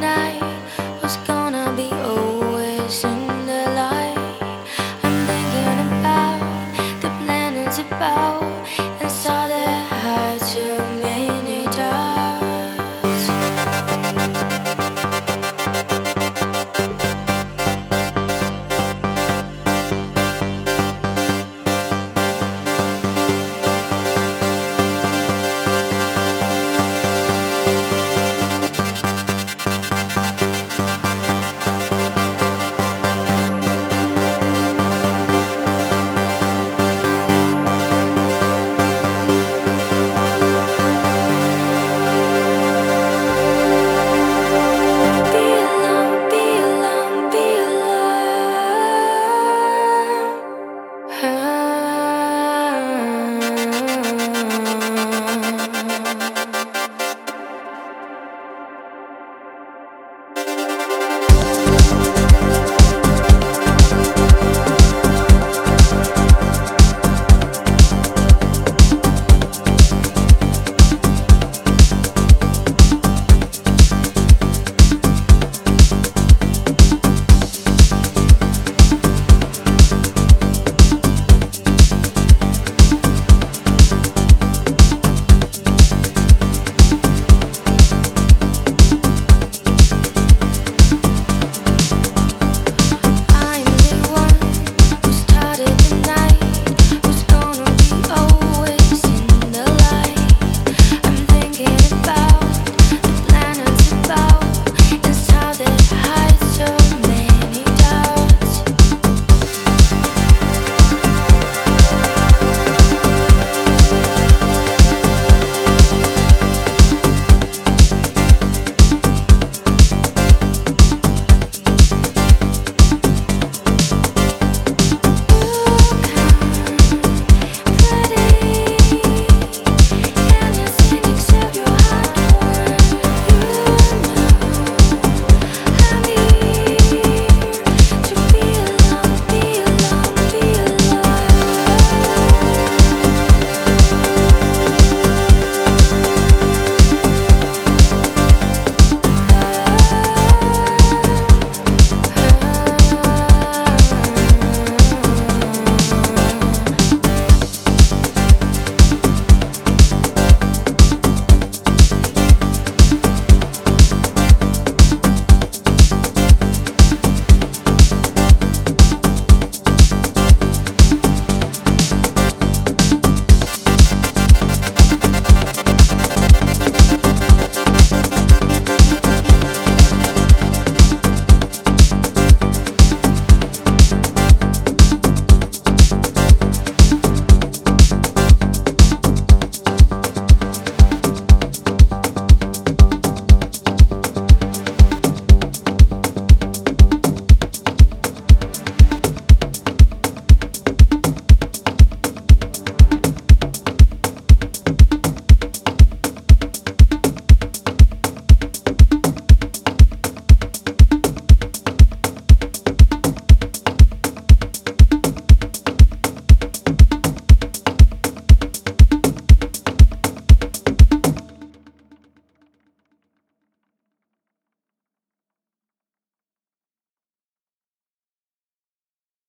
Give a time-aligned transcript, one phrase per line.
[0.00, 0.49] night.